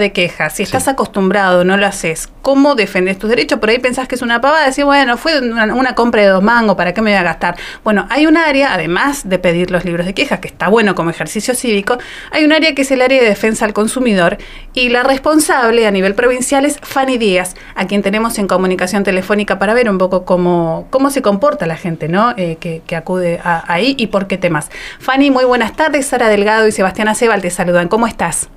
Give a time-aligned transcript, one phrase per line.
[0.00, 3.58] de quejas, si estás acostumbrado, no lo haces, ¿cómo defendes tus derechos?
[3.58, 6.76] Por ahí pensás que es una pavada, decir, bueno, fue una, compra de dos mangos,
[6.76, 7.56] ¿para qué me voy a gastar?
[7.84, 11.10] Bueno, hay un área, además de pedir los libros de quejas, que está bueno como
[11.10, 11.98] ejercicio cívico,
[12.30, 14.38] hay un área que es el área de defensa al consumidor
[14.72, 19.58] y la responsable a nivel provincial es Fanny Díaz, a quien tenemos en comunicación telefónica
[19.58, 22.32] para ver un poco cómo, cómo se comporta la gente, ¿no?
[22.38, 24.70] Eh, que, acude ahí y por qué temas.
[25.00, 28.48] Fanny, muy buenas tardes, Sara Delgado y Sebastián Acebal te saludan, ¿cómo estás?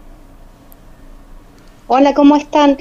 [1.88, 2.77] Hola, ¿cómo están?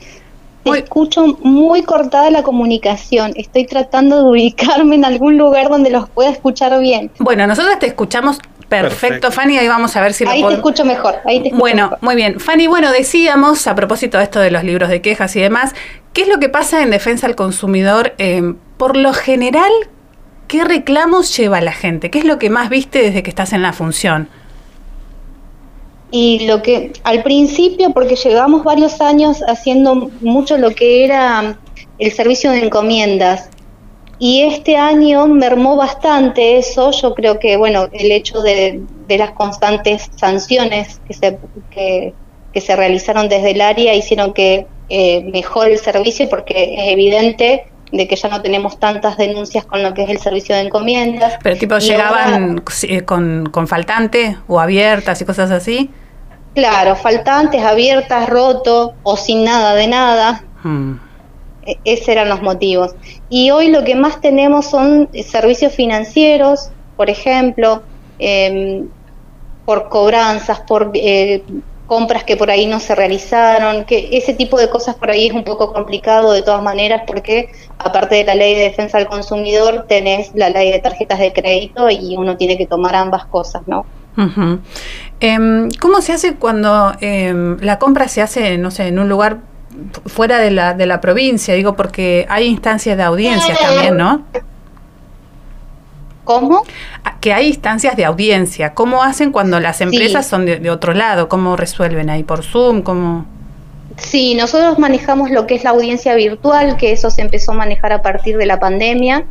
[0.64, 3.32] Te escucho muy cortada la comunicación.
[3.36, 7.10] Estoy tratando de ubicarme en algún lugar donde los pueda escuchar bien.
[7.18, 9.58] Bueno, nosotros te escuchamos perfecto, Fanny.
[9.58, 11.16] Ahí vamos a ver si ahí te escucho mejor.
[11.26, 12.40] Ahí te bueno, muy bien.
[12.40, 15.74] Fanny, bueno, decíamos a propósito de esto de los libros de quejas y demás,
[16.14, 18.14] ¿qué es lo que pasa en defensa al consumidor?
[18.16, 19.70] Eh, por lo general,
[20.48, 22.10] ¿qué reclamos lleva la gente?
[22.10, 24.30] ¿Qué es lo que más viste desde que estás en la función?
[26.10, 31.58] Y lo que al principio, porque llevamos varios años haciendo mucho lo que era
[31.98, 33.50] el servicio de encomiendas,
[34.18, 40.08] y este año mermó bastante eso, yo creo que, bueno, el hecho de, las constantes
[40.16, 41.38] sanciones que se,
[41.70, 42.14] que,
[42.60, 48.08] se realizaron desde el área hicieron que eh, mejore el servicio porque es evidente de
[48.08, 51.34] que ya no tenemos tantas denuncias con lo que es el servicio de encomiendas.
[51.42, 55.90] Pero tipo, ¿llegaban eh, con, con faltante o abiertas y cosas así?
[56.54, 60.44] Claro, faltantes, abiertas, roto o sin nada de nada.
[60.62, 60.98] Hmm.
[61.66, 62.94] E esos eran los motivos.
[63.28, 67.82] Y hoy lo que más tenemos son servicios financieros, por ejemplo,
[68.18, 68.88] em,
[69.64, 71.42] por cobranzas, por eh,
[71.86, 75.32] compras que por ahí no se realizaron, que ese tipo de cosas por ahí es
[75.32, 79.86] un poco complicado de todas maneras porque aparte de la ley de defensa del consumidor
[79.88, 83.86] tenés la ley de tarjetas de crédito y uno tiene que tomar ambas cosas, ¿no?
[85.20, 89.38] Em, ¿Cómo se hace cuando em, la compra se hace, no sé, en un lugar
[90.06, 91.54] fuera de la, de la provincia?
[91.54, 94.24] Digo, porque hay instancias de audiencia también, ¿no?
[96.24, 96.62] ¿Cómo?
[97.04, 98.72] Ah, que hay instancias de audiencia.
[98.72, 101.28] ¿Cómo hacen cuando las empresas son de, de, otro lado?
[101.28, 102.22] ¿Cómo resuelven ahí?
[102.22, 102.82] ¿Por Zoom?
[102.82, 103.26] ¿Cómo?
[103.96, 107.92] Sí, nosotros manejamos lo que es la audiencia virtual, que eso se empezó a manejar
[107.92, 109.24] a partir de la pandemia.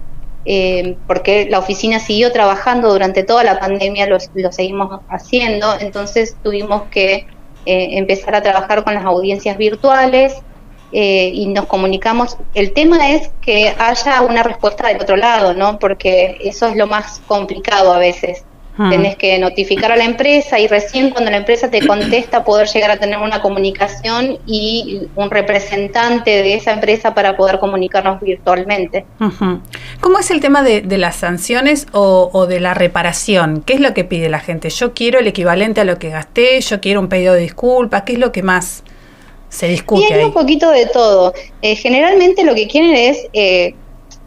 [0.45, 4.19] Eh, porque la oficina siguió trabajando durante toda la pandemia, lo,
[4.51, 7.27] seguimos haciendo, entonces tuvimos que
[7.65, 10.35] eh, empezar a trabajar con las audiencias virtuales
[10.91, 12.37] eh, y nos comunicamos.
[12.53, 15.79] El tema es que haya una respuesta del otro lado, ¿no?
[15.79, 18.43] Porque eso es lo más complicado a veces.
[18.75, 18.89] Ah.
[18.89, 22.89] Tenés que notificar a la empresa y recién cuando la empresa te contesta poder llegar
[22.89, 29.05] a tener una comunicación y un representante de esa empresa para poder comunicarnos virtualmente.
[30.01, 33.61] ¿Cómo es el tema de, las sanciones o, de la reparación?
[33.63, 34.71] ¿Qué es lo que pide la gente?
[34.71, 38.13] Yo quiero el equivalente a lo que gasté, yo quiero un pedido de disculpas, ¿qué
[38.13, 38.83] es lo que más
[39.49, 40.07] se discute?
[40.09, 41.31] Y hay un poquito de todo.
[41.61, 43.27] Eh, generalmente lo que quieren es...
[43.33, 43.75] Eh,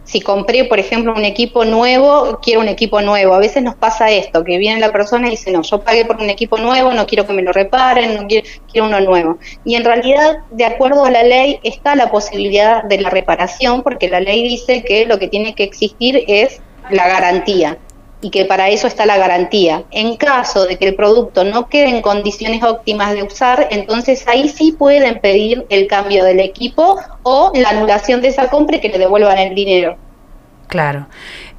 [0.07, 3.35] si compré, por ejemplo, un equipo nuevo, quiero un equipo nuevo.
[3.35, 6.17] A veces nos pasa esto, que viene la persona y dice, no, yo pagué por
[6.17, 9.39] un equipo nuevo, no quiero que me lo reparen, no quiero, quiero uno nuevo.
[9.65, 14.09] Y en realidad, de acuerdo a la ley, está la posibilidad de la reparación, porque
[14.09, 17.77] la ley dice que lo que tiene que existir es la garantía
[18.21, 19.85] y que para eso está la garantía.
[19.91, 24.49] En caso de que el producto no quede en condiciones óptimas de usar, entonces ahí
[24.49, 28.89] sí pueden pedir el cambio del equipo o la anulación de esa compra y que
[28.89, 29.97] le devuelvan el dinero.
[30.69, 31.07] Claro.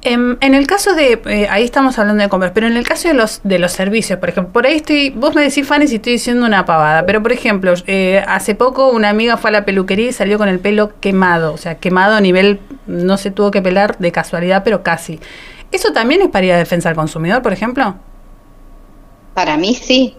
[0.02, 2.86] En, em, en, el caso de, eh, ahí estamos hablando de compras, pero en el
[2.86, 5.88] caso de los de los servicios, por ejemplo, por ahí estoy, vos me decís, Fanny,
[5.88, 9.52] si estoy diciendo una pavada, pero por ejemplo, eh, hace poco una amiga fue a
[9.52, 13.30] la peluquería y salió con el pelo quemado, o sea, quemado a nivel, no se
[13.30, 15.20] tuvo que pelar de casualidad, pero casi.
[15.70, 17.94] ¿Eso también es para ir a defensa del consumidor, por ejemplo?
[19.34, 20.16] Para mí sí,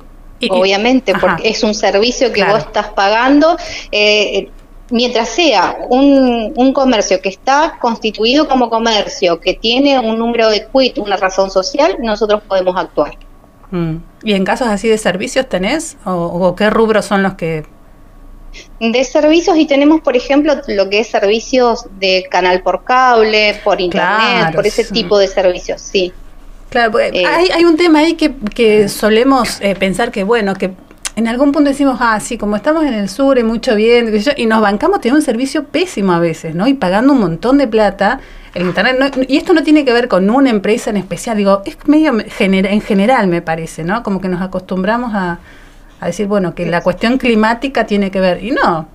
[0.50, 3.58] obviamente, porque es un servicio que vos estás pagando.
[3.92, 4.50] Eh,
[4.92, 10.68] mientras sea un, un, comercio que está constituido como comercio, que tiene un número de
[10.68, 13.18] quit, una razón social, nosotros podemos actuar.
[13.72, 13.97] Mm.
[14.23, 15.97] ¿Y en casos así de servicios tenés?
[16.06, 17.66] ¿O, qué rubros son los que
[18.79, 23.81] de servicios y tenemos, por ejemplo, lo que es servicios de canal por cable, por
[23.81, 26.13] internet, por ese tipo de servicios, sí.
[26.69, 30.72] Claro, eh, hay, hay, un tema ahí que, que solemos eh, pensar que, bueno, que
[31.16, 34.46] en algún punto decimos, ah, sí, como estamos en el sur, y mucho bien, y
[34.46, 36.67] nos bancamos, tenemos un servicio pésimo a veces, ¿no?
[36.67, 38.22] Y pagando un montón de plata,
[38.53, 41.78] el Internet, y esto no tiene que ver con una empresa en especial, digo, es
[41.87, 44.01] medio en general, me parece, ¿no?
[44.01, 45.40] Como que nos acostumbramos a,
[45.99, 48.87] a decir, bueno, que la cuestión climática tiene que ver, y no,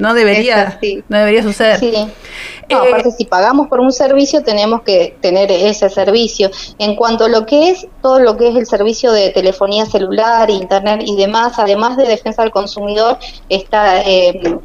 [0.00, 1.78] No debería, no debería suceder.
[1.78, 1.92] Sí.
[1.94, 6.50] Eh, aparte, si pagamos por un servicio, tenemos que tener ese servicio.
[6.78, 10.48] En cuanto a lo que es todo lo que es el servicio de telefonía celular,
[10.48, 13.18] internet y demás, además de defensa del consumidor,
[13.50, 14.58] está eh,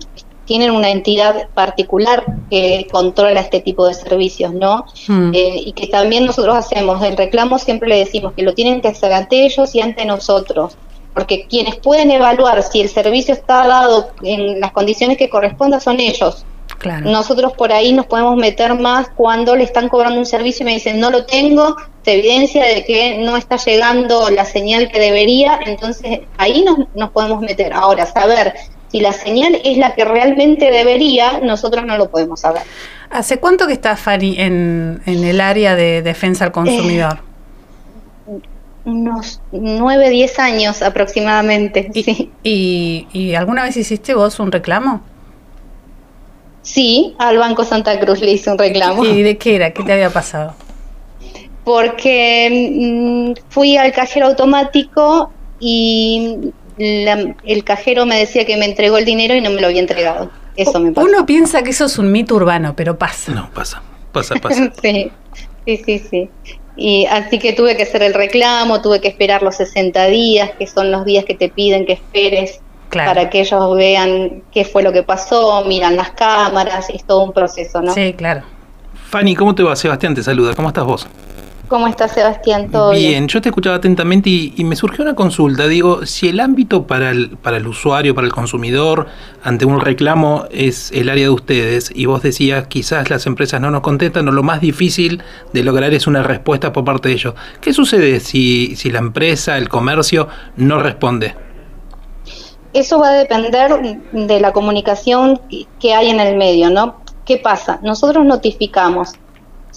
[0.45, 4.85] tienen una entidad particular que controla este tipo de servicios, ¿no?
[5.07, 5.33] Hmm.
[5.33, 7.03] Eh, y que también nosotros hacemos.
[7.03, 10.77] El reclamo siempre le decimos que lo tienen que hacer ante ellos y ante nosotros
[11.15, 15.99] porque quienes pueden evaluar si el servicio está dado en las condiciones que correspondan son
[15.99, 16.45] ellos.
[17.03, 20.73] Nosotros por ahí nos podemos meter más cuando le están cobrando un servicio y me
[20.73, 25.59] dicen no lo tengo, se evidencia de que no está llegando la señal que debería,
[25.65, 27.73] entonces ahí nos, nos podemos meter.
[27.73, 28.53] Ahora, saber
[28.91, 32.63] si la señal es la que realmente debería, nosotros no lo podemos saber.
[33.09, 37.19] ¿Hace cuánto que está Fari en, en el área de defensa al consumidor?
[38.85, 41.89] Unos 9, 10 años aproximadamente.
[41.93, 42.31] ¿Y, sí.
[43.11, 45.01] ¿Y, alguna vez hiciste vos un reclamo?
[46.61, 49.03] Sí, al Banco Santa Cruz le hice un reclamo.
[49.03, 49.71] ¿Y de qué era?
[49.71, 50.53] ¿Qué te había pasado?
[51.63, 59.05] Porque mm, fui al cajero automático y el cajero me decía que me entregó el
[59.05, 60.31] dinero y no me lo había entregado.
[60.55, 61.07] Eso me pasó.
[61.07, 63.31] Uno piensa que eso es un mito urbano, pero pasa.
[63.31, 63.81] No, pasa,
[64.11, 64.71] pasa, pasa.
[64.81, 65.11] sí,
[65.65, 66.29] sí, sí, sí.
[66.77, 70.67] Y así que tuve que hacer el reclamo, tuve que esperar los 60 días, que
[70.67, 74.93] son los días que te piden que esperes para que ellos vean qué fue lo
[74.93, 77.93] que pasó, miran las cámaras, es todo un proceso, ¿no?
[77.93, 78.43] Sí, claro.
[79.09, 79.75] Fanny, ¿cómo te va?
[79.75, 81.07] Sebastián te saluda, ¿cómo estás vos?
[81.67, 82.69] ¿Cómo estás, Sebastián?
[82.69, 83.27] ¿Todo bien?
[83.27, 85.67] yo te escuchaba atentamente y, me surgió una consulta.
[85.67, 89.07] Digo, si el ámbito para el, para el usuario, para el consumidor,
[89.43, 93.71] ante un reclamo es el área de ustedes, y vos decías quizás las empresas no
[93.71, 95.23] nos contestan o lo más difícil
[95.53, 97.33] de lograr es una respuesta por parte de ellos.
[97.61, 100.27] ¿Qué sucede si, si la empresa, el comercio,
[100.57, 101.35] no responde?
[102.73, 103.71] Eso va a depender
[104.11, 105.39] de la comunicación
[105.79, 107.01] que hay en el medio, ¿no?
[107.25, 107.79] ¿Qué pasa?
[107.81, 109.13] Nosotros notificamos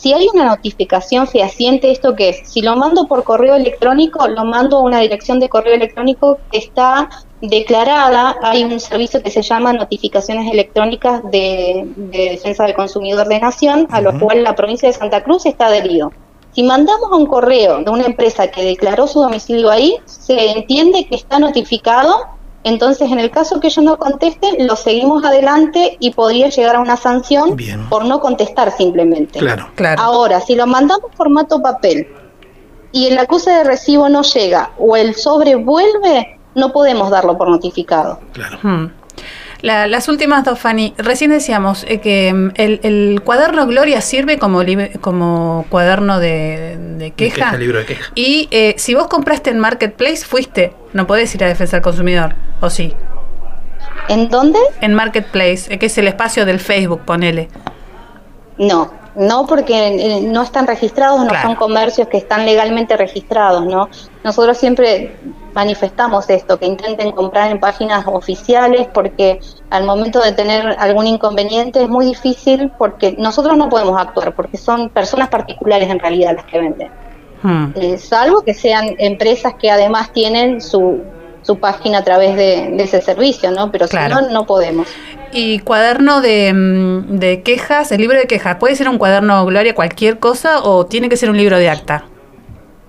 [0.01, 2.49] si hay una notificación fehaciente, ¿esto qué es?
[2.49, 6.59] Si lo mando por correo electrónico, lo mando a una dirección de correo electrónico que
[6.59, 7.11] está
[7.41, 8.37] declarada.
[8.43, 14.01] Hay un servicio que se llama Notificaciones Electrónicas de, Defensa del Consumidor de Nación, a
[14.01, 16.13] lo cual la provincia de Santa Cruz está adherido.
[16.53, 21.17] Si mandamos un correo de una empresa que declaró su domicilio ahí, se entiende que
[21.17, 22.15] está notificado
[22.65, 26.81] entonces, en el caso que ellos no contesten, lo seguimos adelante y podría llegar a
[26.81, 27.57] una sanción
[27.89, 29.39] por no contestar simplemente.
[29.39, 30.03] Claro, claro.
[30.03, 32.09] Ahora, si lo mandamos formato papel
[32.93, 37.49] y el acuse de recibo no llega o el sobre vuelve, no podemos darlo por
[37.49, 38.21] notificado.
[38.33, 38.59] Claro.
[38.63, 38.98] Hmm
[39.63, 40.95] las últimas dos, Fanny.
[40.99, 44.63] Recién decíamos eh, que mm, el, cuaderno Gloria sirve como,
[45.01, 47.57] como cuaderno de, queja.
[47.57, 48.13] libro de queja.
[48.15, 50.73] Y eh, si vos compraste en Marketplace, fuiste.
[50.93, 52.95] No podés ir a Defensa del Consumidor, ¿o sí?
[54.09, 54.59] ¿En dónde?
[54.81, 57.49] En Marketplace, eh, que es el espacio del Facebook, ponele.
[58.57, 63.89] No, no porque no están registrados, no son comercios que están legalmente registrados, ¿no?
[64.23, 65.17] Nosotros siempre
[65.55, 71.83] manifestamos esto, que intenten comprar en páginas oficiales porque al momento de tener algún inconveniente
[71.83, 76.45] es muy difícil porque nosotros no podemos actuar porque son personas particulares en realidad las
[76.45, 76.91] que venden.
[77.43, 77.73] Hmm.
[77.75, 81.03] Eh, salvo que sean empresas que además tienen su,
[81.43, 83.73] su página a través de, ese servicio, ¿no?
[83.73, 84.89] Pero si no, no podemos.
[85.33, 89.75] Y cuaderno de, mm, de quejas, el libro de quejas, ¿puede ser un cuaderno Gloria
[89.75, 92.07] cualquier cosa o tiene que ser un libro de acta?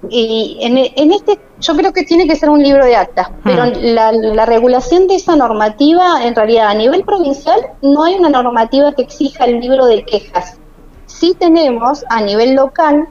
[0.10, 3.64] Y en, en, este, yo creo que tiene que ser un libro de actas, pero
[3.64, 3.72] ah.
[3.76, 8.94] la, la, regulación de esa normativa, en realidad a nivel provincial, no hay una normativa
[8.94, 10.58] que exija el libro de quejas.
[11.06, 13.08] Sí tenemos a nivel local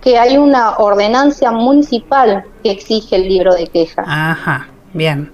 [0.00, 4.06] que hay una ordenancia municipal que exige el libro de quejas.
[4.08, 5.30] Ajá, bien.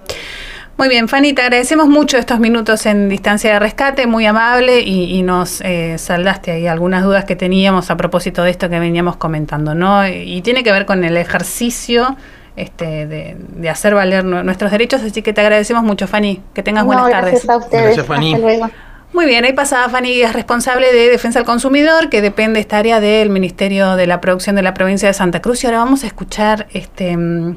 [0.79, 5.23] Muy bien, Fanny, te agradecemos mucho estos minutos en distancia de rescate, muy amable y,
[5.23, 9.75] nos eh, saldaste ahí algunas dudas que teníamos a propósito de esto que veníamos comentando,
[9.75, 10.07] ¿no?
[10.07, 12.17] Y, tiene que ver con el ejercicio
[12.57, 16.43] este, de, hacer valer nuestros derechos, así que te agradecemos mucho, Fanny.
[16.53, 17.49] Que tengas buenas tardes.
[17.49, 17.83] A ustedes.
[17.83, 18.35] Gracias, Fanny.
[18.35, 18.71] Hasta luego.
[19.15, 23.01] Muy bien, ahí pasaba Fanny, es responsable de Defensa al Consumidor, que depende esta área
[23.01, 25.65] del Ministerio de la Producción de la provincia de Santa Cruz.
[25.65, 27.57] Y ahora vamos a escuchar este mm,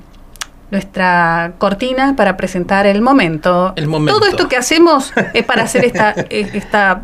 [0.72, 3.74] nuestra cortina para presentar el momento.
[3.76, 4.20] El momento.
[4.20, 7.02] Todo esto que hacemos es para hacer esta, esta,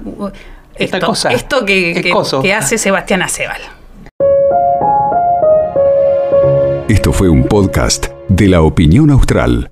[0.75, 1.29] esta cosa.
[1.29, 3.61] Esto que, que, hace Sebastián Acebal.
[6.87, 9.71] Esto fue un podcast de la opinión austral.